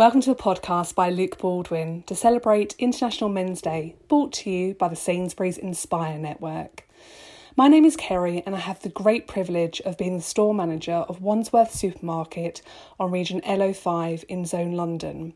Welcome 0.00 0.22
to 0.22 0.30
a 0.30 0.34
podcast 0.34 0.94
by 0.94 1.10
Luke 1.10 1.36
Baldwin 1.36 2.04
to 2.06 2.14
celebrate 2.14 2.74
International 2.78 3.28
Men's 3.28 3.60
Day, 3.60 3.96
brought 4.08 4.32
to 4.32 4.50
you 4.50 4.72
by 4.72 4.88
the 4.88 4.96
Sainsbury's 4.96 5.58
Inspire 5.58 6.16
Network. 6.16 6.88
My 7.54 7.68
name 7.68 7.84
is 7.84 7.96
Kerry, 7.96 8.42
and 8.46 8.56
I 8.56 8.60
have 8.60 8.80
the 8.80 8.88
great 8.88 9.28
privilege 9.28 9.78
of 9.82 9.98
being 9.98 10.16
the 10.16 10.22
store 10.22 10.54
manager 10.54 11.04
of 11.06 11.20
Wandsworth 11.20 11.74
Supermarket 11.74 12.62
on 12.98 13.10
Region 13.10 13.42
LO5 13.42 14.24
in 14.24 14.46
Zone 14.46 14.72
London. 14.72 15.34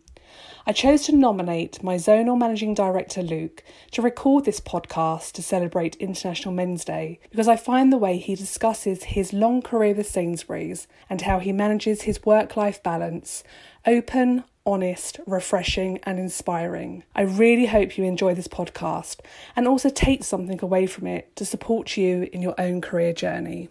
I 0.67 0.73
chose 0.73 1.03
to 1.03 1.15
nominate 1.15 1.83
my 1.83 1.96
zonal 1.96 2.39
managing 2.39 2.73
director, 2.73 3.23
Luke, 3.23 3.62
to 3.91 4.01
record 4.01 4.46
this 4.46 4.61
podcast 4.61 5.33
to 5.33 5.43
celebrate 5.43 5.96
International 5.96 6.55
Men's 6.55 6.87
Day 6.87 7.21
because 7.31 7.49
I 7.49 7.57
find 7.57 7.93
the 7.93 7.99
way 7.99 8.17
he 8.17 8.35
discusses 8.35 9.05
his 9.05 9.35
long 9.35 9.61
career 9.61 9.95
with 9.95 10.09
Sainsbury's 10.09 10.89
and 11.11 11.21
how 11.21 11.39
he 11.39 11.53
manages 11.53 12.03
his 12.03 12.25
work 12.25 12.57
life 12.57 12.83
balance 12.83 13.45
open, 13.87 14.45
honest, 14.67 15.21
refreshing, 15.27 15.99
and 16.05 16.19
inspiring. 16.19 17.05
I 17.14 17.22
really 17.22 17.67
hope 17.67 17.99
you 17.99 18.05
enjoy 18.05 18.35
this 18.35 18.49
podcast 18.49 19.21
and 19.57 19.68
also 19.68 19.91
take 19.91 20.25
something 20.25 20.59
away 20.63 20.86
from 20.86 21.07
it 21.07 21.35
to 21.36 21.45
support 21.45 21.96
you 21.96 22.29
in 22.32 22.43
your 22.43 22.55
own 22.59 22.81
career 22.81 23.13
journey. 23.13 23.69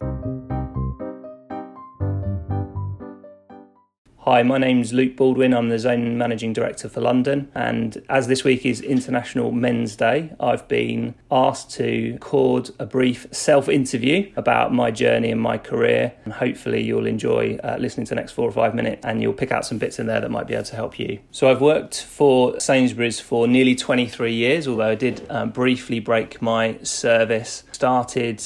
Hi, 4.26 4.42
my 4.42 4.56
name's 4.56 4.94
Luke 4.94 5.16
Baldwin. 5.16 5.52
I'm 5.52 5.68
the 5.68 5.78
Zone 5.78 6.16
Managing 6.16 6.54
Director 6.54 6.88
for 6.88 7.02
London. 7.02 7.50
And 7.54 8.02
as 8.08 8.26
this 8.26 8.42
week 8.42 8.64
is 8.64 8.80
International 8.80 9.52
Men's 9.52 9.96
Day, 9.96 10.32
I've 10.40 10.66
been 10.66 11.14
asked 11.30 11.72
to 11.72 12.12
record 12.14 12.70
a 12.78 12.86
brief 12.86 13.26
self 13.32 13.68
interview 13.68 14.32
about 14.34 14.72
my 14.72 14.90
journey 14.90 15.30
and 15.30 15.38
my 15.38 15.58
career. 15.58 16.14
And 16.24 16.32
hopefully, 16.32 16.82
you'll 16.82 17.04
enjoy 17.04 17.58
uh, 17.62 17.76
listening 17.78 18.06
to 18.06 18.14
the 18.14 18.14
next 18.14 18.32
four 18.32 18.48
or 18.48 18.52
five 18.52 18.74
minutes 18.74 19.04
and 19.04 19.20
you'll 19.20 19.34
pick 19.34 19.52
out 19.52 19.66
some 19.66 19.76
bits 19.76 19.98
in 19.98 20.06
there 20.06 20.22
that 20.22 20.30
might 20.30 20.46
be 20.46 20.54
able 20.54 20.64
to 20.64 20.76
help 20.76 20.98
you. 20.98 21.18
So, 21.30 21.50
I've 21.50 21.60
worked 21.60 22.02
for 22.02 22.58
Sainsbury's 22.58 23.20
for 23.20 23.46
nearly 23.46 23.74
23 23.74 24.32
years, 24.32 24.66
although 24.66 24.88
I 24.88 24.94
did 24.94 25.26
um, 25.28 25.50
briefly 25.50 26.00
break 26.00 26.40
my 26.40 26.78
service. 26.82 27.64
Started 27.72 28.42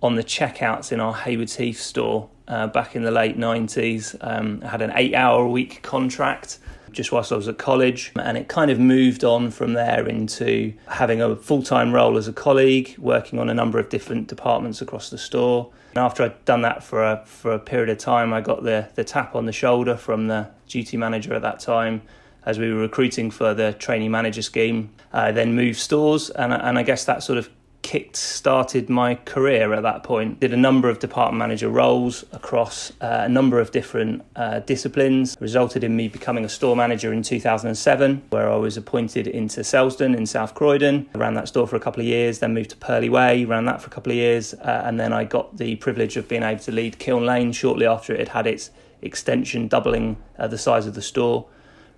on 0.00 0.14
the 0.14 0.22
checkouts 0.22 0.92
in 0.92 1.00
our 1.00 1.14
Haywards 1.14 1.56
Heath 1.56 1.80
store 1.80 2.30
uh, 2.48 2.66
back 2.68 2.96
in 2.96 3.02
the 3.02 3.10
late 3.10 3.38
90s. 3.38 4.16
Um, 4.20 4.60
I 4.64 4.68
had 4.68 4.82
an 4.82 4.92
eight 4.94 5.14
hour 5.14 5.44
a 5.44 5.48
week 5.48 5.82
contract 5.82 6.58
just 6.96 7.12
whilst 7.12 7.30
I 7.30 7.36
was 7.36 7.46
at 7.46 7.58
college, 7.58 8.10
and 8.16 8.38
it 8.38 8.48
kind 8.48 8.70
of 8.70 8.80
moved 8.80 9.22
on 9.22 9.50
from 9.50 9.74
there 9.74 10.08
into 10.08 10.72
having 10.88 11.20
a 11.20 11.36
full 11.36 11.62
time 11.62 11.92
role 11.92 12.16
as 12.16 12.26
a 12.26 12.32
colleague, 12.32 12.94
working 12.98 13.38
on 13.38 13.50
a 13.50 13.54
number 13.54 13.78
of 13.78 13.90
different 13.90 14.28
departments 14.28 14.80
across 14.80 15.10
the 15.10 15.18
store. 15.18 15.70
And 15.90 15.98
after 15.98 16.22
I'd 16.22 16.44
done 16.46 16.62
that 16.62 16.82
for 16.82 17.04
a, 17.04 17.22
for 17.26 17.52
a 17.52 17.58
period 17.58 17.90
of 17.90 17.98
time, 17.98 18.32
I 18.32 18.40
got 18.40 18.64
the, 18.64 18.88
the 18.94 19.04
tap 19.04 19.34
on 19.34 19.46
the 19.46 19.52
shoulder 19.52 19.96
from 19.96 20.28
the 20.28 20.48
duty 20.66 20.96
manager 20.96 21.34
at 21.34 21.42
that 21.42 21.60
time 21.60 22.02
as 22.46 22.58
we 22.58 22.72
were 22.72 22.80
recruiting 22.80 23.30
for 23.30 23.52
the 23.52 23.74
trainee 23.74 24.08
manager 24.08 24.40
scheme. 24.40 24.90
I 25.12 25.32
then 25.32 25.54
moved 25.54 25.78
stores, 25.78 26.30
and, 26.30 26.52
and 26.52 26.78
I 26.78 26.82
guess 26.82 27.04
that 27.04 27.22
sort 27.22 27.38
of 27.38 27.50
kicked 27.86 28.16
started 28.16 28.90
my 28.90 29.14
career 29.14 29.72
at 29.72 29.84
that 29.84 30.02
point. 30.02 30.40
Did 30.40 30.52
a 30.52 30.56
number 30.56 30.88
of 30.88 30.98
department 30.98 31.38
manager 31.38 31.68
roles 31.68 32.24
across 32.32 32.90
uh, 33.00 33.22
a 33.26 33.28
number 33.28 33.60
of 33.60 33.70
different 33.70 34.24
uh, 34.34 34.58
disciplines. 34.58 35.36
Resulted 35.40 35.84
in 35.84 35.94
me 35.94 36.08
becoming 36.08 36.44
a 36.44 36.48
store 36.48 36.74
manager 36.74 37.12
in 37.12 37.22
2007, 37.22 38.24
where 38.30 38.50
I 38.50 38.56
was 38.56 38.76
appointed 38.76 39.28
into 39.28 39.60
Selsdon 39.60 40.16
in 40.16 40.26
South 40.26 40.52
Croydon. 40.52 41.08
I 41.14 41.18
ran 41.18 41.34
that 41.34 41.46
store 41.46 41.68
for 41.68 41.76
a 41.76 41.80
couple 41.80 42.00
of 42.00 42.08
years, 42.08 42.40
then 42.40 42.54
moved 42.54 42.70
to 42.70 42.76
Purley 42.76 43.08
Way, 43.08 43.44
ran 43.44 43.66
that 43.66 43.80
for 43.80 43.86
a 43.86 43.90
couple 43.90 44.10
of 44.10 44.16
years, 44.16 44.52
uh, 44.54 44.82
and 44.84 44.98
then 44.98 45.12
I 45.12 45.22
got 45.22 45.56
the 45.56 45.76
privilege 45.76 46.16
of 46.16 46.26
being 46.26 46.42
able 46.42 46.64
to 46.64 46.72
lead 46.72 46.98
Kiln 46.98 47.24
Lane 47.24 47.52
shortly 47.52 47.86
after 47.86 48.12
it 48.12 48.18
had 48.18 48.28
had 48.30 48.48
its 48.48 48.70
extension, 49.00 49.68
doubling 49.68 50.16
uh, 50.40 50.48
the 50.48 50.58
size 50.58 50.88
of 50.88 50.94
the 50.94 51.02
store. 51.02 51.46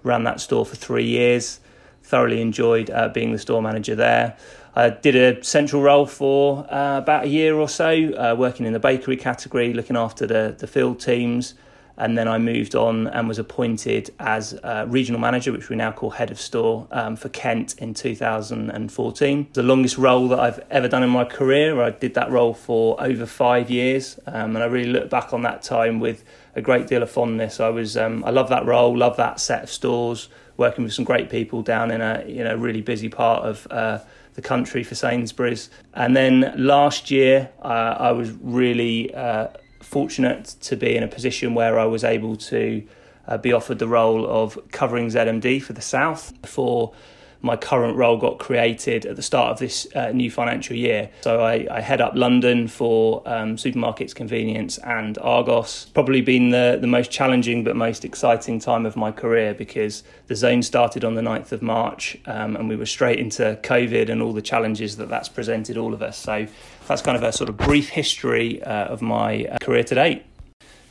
Ran 0.02 0.24
that 0.24 0.40
store 0.40 0.66
for 0.66 0.76
three 0.76 1.06
years. 1.06 1.60
Thoroughly 2.02 2.40
enjoyed 2.40 2.90
uh, 2.90 3.08
being 3.08 3.32
the 3.32 3.38
store 3.38 3.62
manager 3.62 3.94
there. 3.94 4.36
I 4.74 4.90
did 4.90 5.16
a 5.16 5.42
central 5.42 5.82
role 5.82 6.06
for 6.06 6.66
uh, 6.72 6.98
about 6.98 7.24
a 7.24 7.28
year 7.28 7.56
or 7.56 7.68
so, 7.68 8.12
uh, 8.14 8.34
working 8.38 8.64
in 8.64 8.72
the 8.72 8.78
bakery 8.78 9.16
category, 9.16 9.72
looking 9.72 9.96
after 9.96 10.26
the, 10.26 10.54
the 10.56 10.66
field 10.66 11.00
teams. 11.00 11.54
And 11.98 12.16
then 12.16 12.28
I 12.28 12.38
moved 12.38 12.74
on 12.74 13.08
and 13.08 13.28
was 13.28 13.38
appointed 13.38 14.10
as 14.20 14.58
regional 14.86 15.20
manager, 15.20 15.52
which 15.52 15.68
we 15.68 15.76
now 15.76 15.92
call 15.92 16.10
head 16.10 16.30
of 16.30 16.40
store 16.40 16.86
um, 16.92 17.16
for 17.16 17.28
Kent 17.28 17.74
in 17.78 17.92
2014. 17.92 19.48
The 19.52 19.62
longest 19.62 19.98
role 19.98 20.28
that 20.28 20.38
I've 20.38 20.60
ever 20.70 20.88
done 20.88 21.02
in 21.02 21.10
my 21.10 21.24
career. 21.24 21.82
I 21.82 21.90
did 21.90 22.14
that 22.14 22.30
role 22.30 22.54
for 22.54 23.00
over 23.02 23.26
five 23.26 23.70
years, 23.70 24.18
um, 24.26 24.54
and 24.56 24.62
I 24.62 24.66
really 24.66 24.90
look 24.90 25.10
back 25.10 25.32
on 25.32 25.42
that 25.42 25.62
time 25.62 26.00
with 26.00 26.24
a 26.54 26.62
great 26.62 26.86
deal 26.86 27.02
of 27.02 27.10
fondness. 27.10 27.60
I 27.60 27.68
was 27.68 27.96
um, 27.96 28.24
I 28.24 28.30
love 28.30 28.48
that 28.48 28.64
role, 28.64 28.96
love 28.96 29.16
that 29.16 29.40
set 29.40 29.62
of 29.62 29.70
stores, 29.70 30.28
working 30.56 30.84
with 30.84 30.92
some 30.92 31.04
great 31.04 31.30
people 31.30 31.62
down 31.62 31.90
in 31.90 32.00
a 32.00 32.24
you 32.26 32.44
know 32.44 32.54
really 32.56 32.82
busy 32.82 33.08
part 33.08 33.44
of. 33.44 33.66
Uh, 33.70 33.98
the 34.34 34.42
country 34.42 34.84
for 34.84 34.94
Sainsbury's. 34.94 35.68
And 35.94 36.14
then 36.14 36.54
last 36.56 37.10
year, 37.10 37.50
uh, 37.60 37.96
I 37.98 38.12
was 38.12 38.30
really 38.40 39.12
uh, 39.12 39.48
fortunate 39.80 40.56
to 40.60 40.76
be 40.76 40.96
in 40.96 41.02
a 41.02 41.08
position 41.08 41.54
where 41.54 41.78
I 41.78 41.84
was 41.84 42.04
able 42.04 42.36
to 42.36 42.84
uh, 43.26 43.38
be 43.38 43.52
offered 43.52 43.78
the 43.78 43.88
role 43.88 44.26
of 44.26 44.58
covering 44.72 45.08
ZMD 45.08 45.62
for 45.62 45.72
the 45.72 45.82
South 45.82 46.32
for 46.46 46.92
my 47.40 47.56
current 47.56 47.96
role 47.96 48.16
got 48.16 48.38
created 48.38 49.06
at 49.06 49.16
the 49.16 49.22
start 49.22 49.52
of 49.52 49.58
this 49.58 49.86
uh, 49.94 50.10
new 50.10 50.30
financial 50.30 50.76
year. 50.76 51.10
So 51.20 51.40
I, 51.40 51.66
I 51.70 51.80
head 51.80 52.00
up 52.00 52.14
London 52.14 52.68
for 52.68 53.22
um, 53.26 53.56
supermarkets, 53.56 54.14
convenience, 54.14 54.78
and 54.78 55.16
Argos. 55.18 55.86
Probably 55.94 56.20
been 56.20 56.50
the, 56.50 56.78
the 56.80 56.86
most 56.86 57.10
challenging 57.10 57.64
but 57.64 57.76
most 57.76 58.04
exciting 58.04 58.58
time 58.58 58.86
of 58.86 58.96
my 58.96 59.12
career 59.12 59.54
because 59.54 60.02
the 60.26 60.34
zone 60.34 60.62
started 60.62 61.04
on 61.04 61.14
the 61.14 61.22
9th 61.22 61.52
of 61.52 61.62
March 61.62 62.16
um, 62.26 62.56
and 62.56 62.68
we 62.68 62.76
were 62.76 62.86
straight 62.86 63.18
into 63.18 63.58
COVID 63.62 64.08
and 64.08 64.20
all 64.20 64.32
the 64.32 64.42
challenges 64.42 64.96
that 64.96 65.08
that's 65.08 65.28
presented 65.28 65.76
all 65.76 65.94
of 65.94 66.02
us. 66.02 66.18
So 66.18 66.46
that's 66.86 67.02
kind 67.02 67.16
of 67.16 67.22
a 67.22 67.32
sort 67.32 67.48
of 67.50 67.56
brief 67.56 67.90
history 67.90 68.62
uh, 68.62 68.86
of 68.86 69.02
my 69.02 69.44
uh, 69.44 69.58
career 69.58 69.84
to 69.84 69.94
date. 69.94 70.24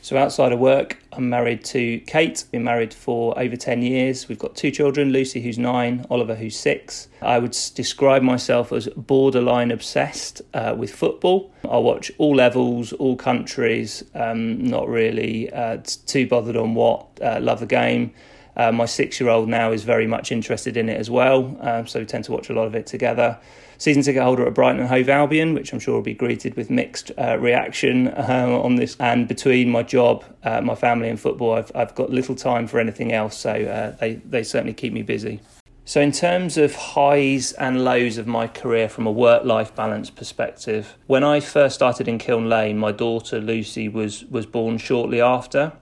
So 0.08 0.16
outside 0.16 0.52
of 0.52 0.58
work, 0.58 0.96
I'm 1.12 1.28
married 1.28 1.62
to 1.64 1.98
Kate. 2.06 2.42
Been 2.50 2.64
married 2.64 2.94
for 2.94 3.38
over 3.38 3.56
10 3.56 3.82
years. 3.82 4.26
We've 4.26 4.38
got 4.38 4.56
two 4.56 4.70
children, 4.70 5.12
Lucy 5.12 5.42
who's 5.42 5.58
9, 5.58 6.06
Oliver 6.08 6.34
who's 6.34 6.58
6. 6.58 7.08
I 7.20 7.38
would 7.38 7.54
describe 7.74 8.22
myself 8.22 8.72
as 8.72 8.88
borderline 8.96 9.70
obsessed 9.70 10.40
uh, 10.54 10.74
with 10.78 10.94
football. 10.94 11.52
I 11.70 11.76
watch 11.76 12.10
all 12.16 12.34
levels, 12.34 12.94
all 12.94 13.16
countries, 13.16 14.02
um, 14.14 14.64
not 14.64 14.88
really 14.88 15.52
uh, 15.52 15.82
too 16.06 16.26
bothered 16.26 16.56
on 16.56 16.74
what, 16.74 17.06
uh, 17.20 17.38
love 17.42 17.60
the 17.60 17.66
game. 17.66 18.14
Uh, 18.58 18.72
my 18.72 18.84
six 18.84 19.20
year 19.20 19.30
old 19.30 19.48
now 19.48 19.70
is 19.70 19.84
very 19.84 20.06
much 20.06 20.32
interested 20.32 20.76
in 20.76 20.88
it 20.88 20.98
as 20.98 21.08
well, 21.08 21.56
um, 21.60 21.86
so 21.86 22.00
we 22.00 22.04
tend 22.04 22.24
to 22.24 22.32
watch 22.32 22.50
a 22.50 22.52
lot 22.52 22.66
of 22.66 22.74
it 22.74 22.86
together. 22.86 23.38
Season 23.78 24.02
ticket 24.02 24.20
holder 24.24 24.44
at 24.44 24.54
Brighton 24.54 24.80
and 24.80 24.88
Hove 24.88 25.08
Albion, 25.08 25.54
which 25.54 25.72
I'm 25.72 25.78
sure 25.78 25.94
will 25.94 26.02
be 26.02 26.12
greeted 26.12 26.56
with 26.56 26.68
mixed 26.68 27.12
uh, 27.16 27.38
reaction 27.38 28.08
uh, 28.08 28.58
on 28.60 28.74
this. 28.74 28.96
And 28.98 29.28
between 29.28 29.70
my 29.70 29.84
job, 29.84 30.24
uh, 30.42 30.60
my 30.60 30.74
family, 30.74 31.08
and 31.08 31.18
football, 31.18 31.54
I've, 31.54 31.70
I've 31.76 31.94
got 31.94 32.10
little 32.10 32.34
time 32.34 32.66
for 32.66 32.80
anything 32.80 33.12
else, 33.12 33.36
so 33.36 33.52
uh, 33.52 33.96
they, 34.00 34.14
they 34.14 34.42
certainly 34.42 34.74
keep 34.74 34.92
me 34.92 35.02
busy. 35.02 35.40
So, 35.84 36.00
in 36.00 36.10
terms 36.10 36.58
of 36.58 36.74
highs 36.74 37.52
and 37.52 37.82
lows 37.84 38.18
of 38.18 38.26
my 38.26 38.48
career 38.48 38.88
from 38.88 39.06
a 39.06 39.12
work 39.12 39.44
life 39.44 39.74
balance 39.74 40.10
perspective, 40.10 40.98
when 41.06 41.22
I 41.22 41.38
first 41.38 41.76
started 41.76 42.08
in 42.08 42.18
Kiln 42.18 42.48
Lane, 42.48 42.76
my 42.76 42.92
daughter 42.92 43.40
Lucy 43.40 43.88
was, 43.88 44.24
was 44.24 44.44
born 44.44 44.76
shortly 44.78 45.20
after. 45.20 45.72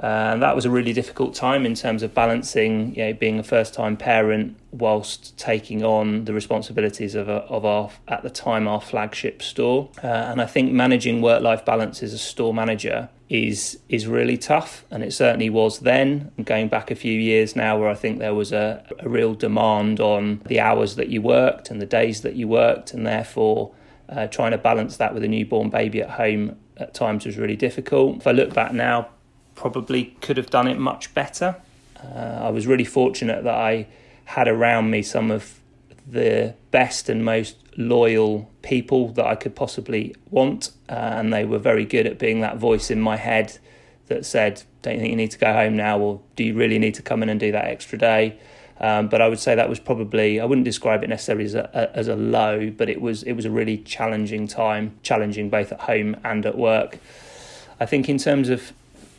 Uh, 0.00 0.30
and 0.32 0.42
that 0.42 0.54
was 0.54 0.64
a 0.64 0.70
really 0.70 0.92
difficult 0.92 1.34
time 1.34 1.66
in 1.66 1.74
terms 1.74 2.04
of 2.04 2.14
balancing, 2.14 2.94
you 2.94 3.04
know, 3.04 3.12
being 3.12 3.38
a 3.38 3.42
first-time 3.42 3.96
parent 3.96 4.56
whilst 4.70 5.36
taking 5.36 5.82
on 5.82 6.24
the 6.24 6.32
responsibilities 6.32 7.16
of, 7.16 7.28
a, 7.28 7.38
of 7.48 7.64
our, 7.64 7.90
at 8.06 8.22
the 8.22 8.30
time, 8.30 8.68
our 8.68 8.80
flagship 8.80 9.42
store. 9.42 9.88
Uh, 10.02 10.06
and 10.06 10.40
I 10.40 10.46
think 10.46 10.72
managing 10.72 11.20
work-life 11.20 11.64
balance 11.64 12.00
as 12.02 12.12
a 12.12 12.18
store 12.18 12.54
manager 12.54 13.08
is 13.28 13.78
is 13.90 14.06
really 14.06 14.38
tough, 14.38 14.84
and 14.90 15.02
it 15.02 15.12
certainly 15.12 15.50
was 15.50 15.80
then. 15.80 16.32
Going 16.42 16.68
back 16.68 16.90
a 16.90 16.94
few 16.94 17.12
years 17.12 17.54
now, 17.54 17.78
where 17.78 17.90
I 17.90 17.94
think 17.94 18.20
there 18.20 18.34
was 18.34 18.52
a, 18.52 18.84
a 19.00 19.08
real 19.08 19.34
demand 19.34 20.00
on 20.00 20.40
the 20.46 20.60
hours 20.60 20.96
that 20.96 21.08
you 21.08 21.20
worked 21.20 21.70
and 21.70 21.78
the 21.78 21.86
days 21.86 22.22
that 22.22 22.36
you 22.36 22.48
worked, 22.48 22.94
and 22.94 23.06
therefore 23.06 23.74
uh, 24.08 24.28
trying 24.28 24.52
to 24.52 24.58
balance 24.58 24.96
that 24.96 25.12
with 25.12 25.24
a 25.24 25.28
newborn 25.28 25.68
baby 25.68 26.00
at 26.00 26.10
home 26.10 26.56
at 26.78 26.94
times 26.94 27.26
was 27.26 27.36
really 27.36 27.56
difficult. 27.56 28.18
If 28.18 28.26
I 28.26 28.30
look 28.30 28.54
back 28.54 28.72
now, 28.72 29.08
probably 29.58 30.16
could 30.20 30.36
have 30.36 30.50
done 30.50 30.68
it 30.68 30.78
much 30.78 31.12
better. 31.14 31.56
Uh, 32.02 32.46
I 32.48 32.50
was 32.50 32.66
really 32.66 32.84
fortunate 32.84 33.42
that 33.42 33.54
I 33.54 33.88
had 34.24 34.46
around 34.46 34.90
me 34.90 35.02
some 35.02 35.32
of 35.32 35.58
the 36.06 36.54
best 36.70 37.08
and 37.08 37.24
most 37.24 37.56
loyal 37.76 38.48
people 38.62 39.08
that 39.14 39.26
I 39.26 39.34
could 39.34 39.56
possibly 39.56 40.14
want, 40.30 40.70
uh, 40.88 40.92
and 40.92 41.32
they 41.32 41.44
were 41.44 41.58
very 41.58 41.84
good 41.84 42.06
at 42.06 42.20
being 42.20 42.40
that 42.40 42.56
voice 42.56 42.88
in 42.88 43.00
my 43.00 43.16
head 43.16 43.58
that 44.06 44.24
said, 44.24 44.62
"Don't 44.82 44.94
you 44.94 45.00
think 45.00 45.10
you 45.10 45.16
need 45.16 45.32
to 45.32 45.38
go 45.38 45.52
home 45.52 45.76
now, 45.76 45.98
or 45.98 46.20
do 46.36 46.44
you 46.44 46.54
really 46.54 46.78
need 46.78 46.94
to 46.94 47.02
come 47.02 47.22
in 47.24 47.28
and 47.28 47.40
do 47.40 47.50
that 47.50 47.64
extra 47.64 47.98
day?" 47.98 48.38
Um, 48.80 49.08
but 49.08 49.20
I 49.20 49.28
would 49.28 49.40
say 49.40 49.56
that 49.56 49.68
was 49.68 49.80
probably 49.80 50.40
I 50.40 50.44
wouldn't 50.44 50.64
describe 50.64 51.02
it 51.02 51.08
necessarily 51.08 51.46
as 51.46 51.56
a, 51.56 51.90
as 51.94 52.06
a 52.06 52.14
low, 52.14 52.70
but 52.70 52.88
it 52.88 53.00
was 53.00 53.24
it 53.24 53.32
was 53.32 53.44
a 53.44 53.50
really 53.50 53.78
challenging 53.78 54.46
time, 54.46 54.98
challenging 55.02 55.50
both 55.50 55.72
at 55.72 55.80
home 55.80 56.16
and 56.22 56.46
at 56.46 56.56
work. 56.56 56.98
I 57.80 57.86
think 57.86 58.08
in 58.08 58.18
terms 58.18 58.48
of 58.48 58.72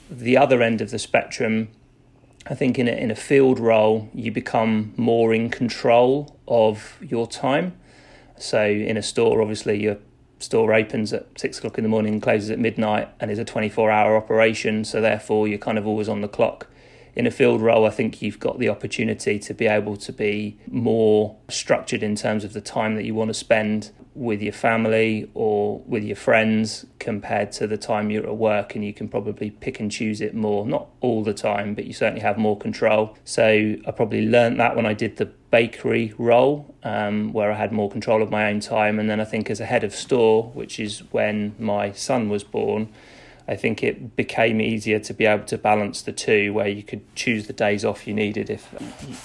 the 0.10 0.38
other 0.38 0.62
end 0.62 0.82
of 0.82 0.92
the 0.92 1.00
spectrum, 1.00 1.70
I 2.48 2.56
think 2.56 2.80
in 2.80 2.88
a, 2.88 2.92
in 2.92 3.12
a 3.12 3.16
field 3.16 3.60
role, 3.60 4.10
you 4.14 4.32
become 4.32 4.94
more 4.98 5.34
in 5.34 5.50
control 5.50 6.40
of 6.48 6.98
your 7.02 7.28
time. 7.28 7.78
So 8.38 8.66
in 8.66 8.98
a 8.98 9.04
store, 9.04 9.42
obviously, 9.42 9.82
your 9.82 9.98
store 10.40 10.74
opens 10.74 11.12
at 11.14 11.28
six 11.38 11.58
o'clock 11.58 11.78
in 11.78 11.84
the 11.84 11.90
morning 11.90 12.22
closes 12.22 12.50
at 12.50 12.60
midnight 12.60 13.10
and 13.20 13.30
is 13.30 13.40
a 13.40 13.46
24 13.46 13.92
hour 13.92 14.16
operation. 14.16 14.84
So 14.86 15.02
therefore, 15.02 15.48
you're 15.48 15.60
kind 15.60 15.78
of 15.78 15.86
always 15.86 16.10
on 16.10 16.22
the 16.22 16.28
clock. 16.28 16.68
In 17.16 17.28
a 17.28 17.32
field 17.32 17.62
role, 17.62 17.86
I 17.86 17.90
think 17.90 18.22
you've 18.22 18.40
got 18.40 18.60
the 18.60 18.70
opportunity 18.70 19.40
to 19.40 19.54
be 19.54 19.68
able 19.68 19.98
to 19.98 20.14
be 20.14 20.58
more 20.68 21.36
structured 21.50 22.04
in 22.04 22.16
terms 22.16 22.44
of 22.44 22.54
the 22.54 22.62
time 22.62 22.96
that 22.96 23.04
you 23.04 23.16
want 23.16 23.30
to 23.30 23.34
spend 23.34 23.92
with 24.20 24.42
your 24.42 24.54
family 24.54 25.30
or 25.34 25.80
with 25.86 26.04
your 26.04 26.16
friends 26.16 26.86
compared 27.00 27.52
to 27.54 27.66
the 27.68 27.78
time 27.78 28.10
you're 28.10 28.26
at 28.26 28.36
work 28.36 28.76
and 28.76 28.84
you 28.84 28.94
can 28.94 29.08
probably 29.08 29.50
pick 29.50 29.80
and 29.80 29.92
choose 29.92 30.20
it 30.20 30.36
more. 30.36 30.66
Not 30.66 30.88
all 31.00 31.24
the 31.24 31.34
time 31.34 31.74
but 31.74 31.86
you 31.86 31.94
certainly 31.94 32.20
have 32.22 32.38
more 32.38 32.58
control. 32.58 33.18
So 33.24 33.78
i 33.88 33.92
probably 33.92 34.28
learned 34.28 34.60
that 34.60 34.76
when 34.76 34.86
i 34.86 34.94
did 34.94 35.18
the 35.18 35.26
bakery 35.26 36.14
role 36.18 36.76
um, 36.84 37.32
where 37.34 37.52
i 37.52 37.56
had 37.56 37.72
more 37.72 37.90
control 37.90 38.22
of 38.22 38.30
my 38.30 38.50
own 38.50 38.60
time. 38.60 39.00
And 39.00 39.10
then 39.10 39.22
i 39.22 39.26
think 39.26 39.50
as 39.50 39.62
a 39.62 39.66
head 39.66 39.86
of 39.86 39.96
store 39.96 40.52
which 40.54 40.80
is 40.80 41.00
when 41.12 41.56
my 41.58 41.94
son 41.94 42.30
was 42.30 42.44
born 42.44 42.90
I 43.50 43.56
think 43.56 43.81
it 43.81 44.16
became 44.16 44.62
easier 44.62 45.00
to 45.00 45.12
be 45.12 45.25
able 45.25 45.46
to 45.46 45.57
balance 45.57 46.04
the 46.04 46.12
two, 46.12 46.54
where 46.54 46.68
you 46.68 46.84
could 46.84 47.01
choose 47.16 47.48
the 47.48 47.54
days 47.54 47.84
off 47.84 48.07
you 48.07 48.13
needed 48.13 48.48
if 48.51 48.72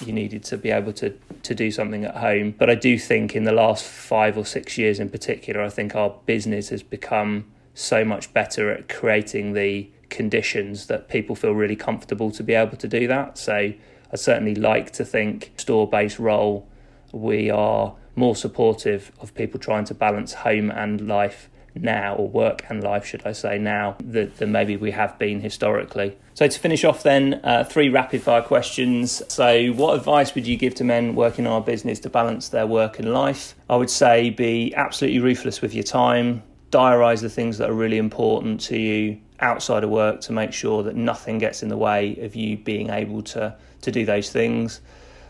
you 0.05 0.15
needed 0.15 0.43
to 0.45 0.57
be 0.57 0.71
able 0.71 0.95
to, 0.95 1.11
to 1.43 1.55
do 1.55 1.71
something 1.71 2.07
at 2.07 2.17
home. 2.17 2.55
But 2.57 2.71
I 2.71 2.75
do 2.75 2.99
think 2.99 3.37
in 3.37 3.45
the 3.45 3.53
last 3.53 3.85
five 3.85 4.39
or 4.39 4.47
six 4.47 4.79
years 4.79 4.99
in 4.99 5.11
particular, 5.11 5.61
I 5.61 5.69
think 5.69 5.95
our 5.95 6.15
business 6.25 6.71
has 6.71 6.83
become 6.83 7.45
so 7.75 8.03
much 8.03 8.33
better 8.33 8.71
at 8.71 8.89
creating 8.89 9.53
the 9.53 9.91
conditions 10.09 10.87
that 10.87 11.11
people 11.11 11.37
feel 11.37 11.53
really 11.53 11.77
comfortable 11.77 12.31
to 12.31 12.43
be 12.43 12.55
able 12.55 12.79
to 12.79 12.89
do 12.89 13.07
that. 13.07 13.37
So 13.37 13.55
I 13.55 14.17
certainly 14.17 14.55
like 14.55 14.91
to 14.93 15.05
think 15.05 15.53
store 15.59 15.87
based 15.87 16.19
role, 16.19 16.67
we 17.13 17.51
are 17.51 17.95
more 18.17 18.37
supportive 18.37 19.13
of 19.21 19.35
people 19.35 19.61
trying 19.61 19.85
to 19.85 19.95
balance 19.95 20.33
home 20.33 20.71
and 20.71 21.07
life 21.07 21.51
now, 21.75 22.15
or 22.15 22.29
work 22.29 22.65
and 22.69 22.83
life, 22.83 23.05
should 23.05 23.27
I 23.27 23.33
say, 23.33 23.59
now 23.59 23.97
than, 24.05 24.33
than 24.37 24.53
maybe 24.53 24.77
we 24.77 24.91
have 24.93 25.19
been 25.19 25.41
historically. 25.41 26.17
So, 26.35 26.47
to 26.47 26.59
finish 26.59 26.85
off, 26.85 27.03
then, 27.03 27.41
uh, 27.45 27.65
three 27.65 27.89
rapid 27.89 28.23
fire 28.23 28.43
questions. 28.43 29.23
So, 29.29 29.69
what 29.69 29.95
advice 29.97 30.35
would 30.35 30.47
you 30.47 30.57
give 30.57 30.75
to 30.77 30.85
men 30.85 31.15
working 31.15 31.45
in 31.45 31.51
our 31.51 31.61
business 31.61 32.01
to 32.01 32.11
balance 32.11 32.49
their 32.49 32.67
work 32.67 32.99
and 32.99 33.13
life? 33.13 33.55
I 33.69 33.77
would 33.77 33.91
say 33.91 34.31
be 34.31 34.75
absolutely 34.75 35.21
ruthless 35.21 35.61
with 35.61 35.75
your 35.75 35.85
time, 35.85 36.43
diarise 36.71 37.21
the 37.21 37.31
things 37.31 37.59
that 37.59 37.71
are 37.71 37.75
really 37.75 37.99
important 37.99 38.61
to 38.63 38.79
you 38.79 39.21
outside 39.41 39.85
of 39.85 39.91
work 39.91 40.21
to 40.23 40.33
make 40.33 40.53
sure 40.53 40.83
that 40.83 40.97
nothing 40.97 41.39
gets 41.39 41.63
in 41.63 41.69
the 41.69 41.77
way 41.77 42.17
of 42.21 42.35
you 42.35 42.57
being 42.57 42.91
able 42.91 43.23
to, 43.23 43.55
to 43.83 43.91
do 43.91 44.05
those 44.05 44.31
things 44.31 44.81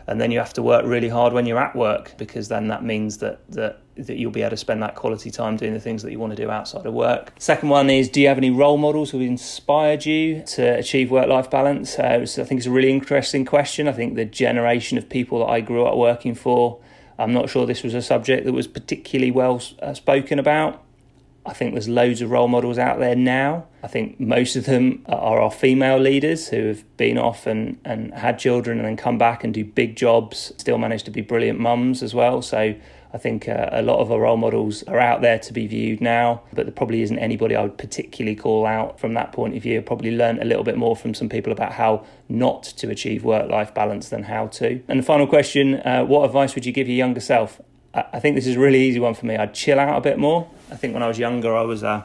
and 0.06 0.20
then 0.20 0.30
you 0.30 0.38
have 0.38 0.52
to 0.54 0.62
work 0.62 0.84
really 0.84 1.08
hard 1.08 1.32
when 1.32 1.46
you're 1.46 1.58
at 1.58 1.74
work 1.74 2.14
because 2.18 2.48
then 2.48 2.68
that 2.68 2.84
means 2.84 3.18
that 3.18 3.40
that 3.50 3.80
that 3.96 4.16
you'll 4.16 4.30
be 4.30 4.42
able 4.42 4.50
to 4.50 4.56
spend 4.56 4.82
that 4.82 4.96
quality 4.96 5.30
time 5.30 5.56
doing 5.56 5.72
the 5.72 5.80
things 5.80 6.02
that 6.02 6.10
you 6.10 6.18
want 6.18 6.34
to 6.34 6.36
do 6.36 6.50
outside 6.50 6.84
of 6.84 6.92
work. 6.92 7.32
Second 7.38 7.68
one 7.68 7.88
is 7.88 8.08
do 8.08 8.20
you 8.20 8.28
have 8.28 8.38
any 8.38 8.50
role 8.50 8.76
models 8.76 9.10
who 9.10 9.20
inspired 9.20 10.04
you 10.04 10.42
to 10.42 10.62
achieve 10.78 11.10
work 11.10 11.28
life 11.28 11.48
balance? 11.48 11.98
Uh, 11.98 12.20
I 12.22 12.26
think 12.26 12.58
it's 12.58 12.66
a 12.66 12.72
really 12.72 12.90
interesting 12.90 13.44
question. 13.44 13.86
I 13.86 13.92
think 13.92 14.16
the 14.16 14.24
generation 14.24 14.98
of 14.98 15.08
people 15.08 15.38
that 15.40 15.46
I 15.46 15.60
grew 15.60 15.84
up 15.84 15.96
working 15.96 16.34
for, 16.34 16.80
I'm 17.18 17.32
not 17.32 17.48
sure 17.48 17.66
this 17.66 17.84
was 17.84 17.94
a 17.94 18.02
subject 18.02 18.44
that 18.46 18.52
was 18.52 18.66
particularly 18.66 19.30
well 19.30 19.62
uh, 19.80 19.94
spoken 19.94 20.38
about. 20.38 20.83
I 21.46 21.52
think 21.52 21.72
there's 21.72 21.88
loads 21.88 22.22
of 22.22 22.30
role 22.30 22.48
models 22.48 22.78
out 22.78 22.98
there 22.98 23.14
now. 23.14 23.66
I 23.82 23.86
think 23.86 24.18
most 24.18 24.56
of 24.56 24.64
them 24.64 25.04
are 25.06 25.40
our 25.40 25.50
female 25.50 25.98
leaders 25.98 26.48
who 26.48 26.68
have 26.68 26.96
been 26.96 27.18
off 27.18 27.46
and, 27.46 27.78
and 27.84 28.14
had 28.14 28.38
children 28.38 28.78
and 28.78 28.86
then 28.86 28.96
come 28.96 29.18
back 29.18 29.44
and 29.44 29.52
do 29.52 29.64
big 29.64 29.94
jobs, 29.94 30.52
still 30.56 30.78
manage 30.78 31.02
to 31.02 31.10
be 31.10 31.20
brilliant 31.20 31.60
mums 31.60 32.02
as 32.02 32.14
well. 32.14 32.40
So 32.40 32.74
I 33.12 33.18
think 33.18 33.46
uh, 33.46 33.68
a 33.70 33.82
lot 33.82 34.00
of 34.00 34.10
our 34.10 34.20
role 34.20 34.38
models 34.38 34.82
are 34.84 34.98
out 34.98 35.20
there 35.20 35.38
to 35.38 35.52
be 35.52 35.66
viewed 35.66 36.00
now, 36.00 36.42
but 36.52 36.64
there 36.64 36.72
probably 36.72 37.02
isn't 37.02 37.18
anybody 37.18 37.54
I 37.54 37.62
would 37.62 37.76
particularly 37.78 38.34
call 38.34 38.64
out 38.64 38.98
from 38.98 39.12
that 39.14 39.32
point 39.32 39.54
of 39.54 39.62
view. 39.62 39.82
Probably 39.82 40.16
learned 40.16 40.40
a 40.40 40.44
little 40.44 40.64
bit 40.64 40.78
more 40.78 40.96
from 40.96 41.12
some 41.12 41.28
people 41.28 41.52
about 41.52 41.72
how 41.72 42.04
not 42.28 42.62
to 42.64 42.88
achieve 42.88 43.22
work 43.22 43.50
life 43.50 43.74
balance 43.74 44.08
than 44.08 44.24
how 44.24 44.46
to. 44.48 44.82
And 44.88 44.98
the 44.98 45.04
final 45.04 45.26
question 45.26 45.74
uh, 45.74 46.04
what 46.04 46.24
advice 46.24 46.54
would 46.54 46.64
you 46.64 46.72
give 46.72 46.88
your 46.88 46.96
younger 46.96 47.20
self? 47.20 47.60
I 47.94 48.18
think 48.18 48.34
this 48.34 48.46
is 48.46 48.56
a 48.56 48.58
really 48.58 48.82
easy 48.82 48.98
one 48.98 49.14
for 49.14 49.24
me. 49.26 49.36
I'd 49.36 49.54
chill 49.54 49.78
out 49.78 49.96
a 49.96 50.00
bit 50.00 50.18
more. 50.18 50.50
I 50.70 50.76
think 50.76 50.94
when 50.94 51.02
I 51.02 51.08
was 51.08 51.18
younger, 51.18 51.54
I 51.54 51.62
was. 51.62 51.84
Uh, 51.84 52.02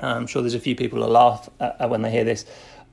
I'm 0.00 0.28
sure 0.28 0.42
there's 0.42 0.54
a 0.54 0.60
few 0.60 0.76
people 0.76 1.00
that 1.00 1.08
laugh 1.08 1.48
uh, 1.58 1.88
when 1.88 2.02
they 2.02 2.10
hear 2.10 2.22
this. 2.22 2.44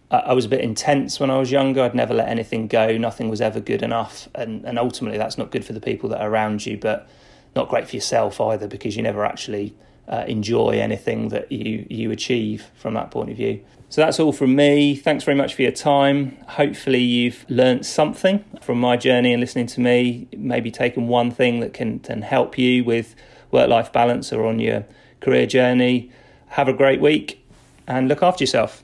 I 0.10 0.34
was 0.34 0.46
a 0.46 0.50
bit 0.50 0.62
intense 0.62 1.20
when 1.20 1.30
I 1.30 1.38
was 1.38 1.52
younger. 1.52 1.82
I'd 1.82 1.96
never 1.96 2.14
let 2.14 2.30
anything 2.30 2.68
go. 2.68 2.98
Nothing 2.98 3.30
was 3.30 3.42
ever 3.42 3.60
good 3.60 3.82
enough, 3.82 4.28
and 4.36 4.66
and 4.66 4.80
ultimately 4.80 5.18
that's 5.18 5.38
not 5.38 5.52
good 5.52 5.66
for 5.66 5.74
the 5.74 5.82
people 5.82 6.10
that 6.10 6.22
are 6.22 6.30
around 6.30 6.66
you, 6.66 6.78
but 6.78 7.08
not 7.56 7.70
great 7.70 7.88
for 7.88 7.96
yourself 7.96 8.40
either 8.42 8.68
because 8.68 8.96
you 8.96 9.04
never 9.04 9.26
actually 9.26 9.76
uh, 10.08 10.26
enjoy 10.28 10.80
anything 10.80 11.30
that 11.30 11.52
you 11.52 11.86
you 11.90 12.12
achieve 12.12 12.68
from 12.76 12.94
that 12.94 13.12
point 13.12 13.30
of 13.30 13.38
view. 13.38 13.62
So 13.90 14.02
that's 14.02 14.20
all 14.20 14.32
from 14.32 14.56
me. 14.56 14.96
Thanks 14.96 15.24
very 15.24 15.38
much 15.38 15.54
for 15.54 15.62
your 15.62 15.72
time. 15.72 16.38
Hopefully, 16.48 17.00
you've 17.00 17.46
learnt 17.50 17.86
something 17.86 18.44
from 18.62 18.80
my 18.80 18.98
journey 18.98 19.32
and 19.32 19.40
listening 19.40 19.68
to 19.68 19.80
me. 19.80 20.28
Maybe 20.36 20.72
taken 20.72 21.08
one 21.08 21.32
thing 21.32 21.60
that 21.60 21.74
can, 21.74 22.00
can 22.00 22.22
help 22.22 22.58
you 22.58 22.84
with 22.84 23.16
work 23.52 23.70
life 23.70 23.94
balance 23.94 24.34
or 24.34 24.46
on 24.46 24.60
your 24.60 24.86
career 25.22 25.46
journey. 25.46 26.12
Have 26.48 26.68
a 26.68 26.74
great 26.74 27.00
week 27.00 27.46
and 27.88 28.08
look 28.08 28.24
after 28.24 28.44
yourself. 28.44 28.84